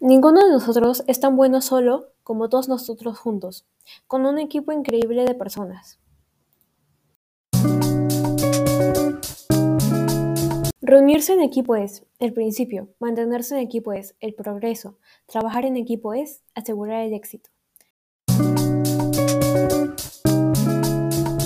Ninguno 0.00 0.44
de 0.44 0.52
nosotros 0.52 1.02
es 1.08 1.18
tan 1.18 1.34
bueno 1.36 1.60
solo 1.60 2.12
como 2.22 2.48
todos 2.48 2.68
nosotros 2.68 3.18
juntos, 3.18 3.66
con 4.06 4.26
un 4.26 4.38
equipo 4.38 4.70
increíble 4.70 5.24
de 5.24 5.34
personas. 5.34 5.98
Reunirse 10.80 11.32
en 11.32 11.40
equipo 11.40 11.74
es 11.74 12.06
el 12.20 12.32
principio, 12.32 12.90
mantenerse 13.00 13.56
en 13.56 13.60
equipo 13.60 13.92
es 13.92 14.14
el 14.20 14.34
progreso, 14.34 14.98
trabajar 15.26 15.64
en 15.64 15.76
equipo 15.76 16.14
es 16.14 16.44
asegurar 16.54 17.02
el 17.02 17.12
éxito. 17.12 17.50